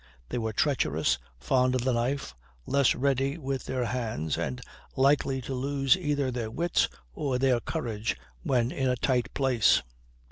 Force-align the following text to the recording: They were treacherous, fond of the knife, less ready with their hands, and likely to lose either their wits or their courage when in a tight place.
They 0.29 0.39
were 0.39 0.51
treacherous, 0.51 1.19
fond 1.37 1.75
of 1.75 1.83
the 1.83 1.93
knife, 1.93 2.33
less 2.65 2.95
ready 2.95 3.37
with 3.37 3.65
their 3.65 3.85
hands, 3.85 4.35
and 4.35 4.59
likely 4.95 5.41
to 5.43 5.53
lose 5.53 5.95
either 5.95 6.31
their 6.31 6.49
wits 6.49 6.89
or 7.13 7.37
their 7.37 7.59
courage 7.59 8.17
when 8.41 8.71
in 8.71 8.89
a 8.89 8.95
tight 8.95 9.31
place. 9.35 9.83